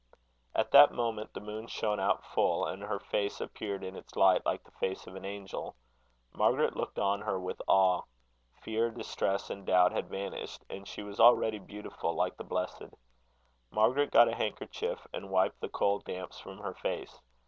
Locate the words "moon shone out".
1.39-2.23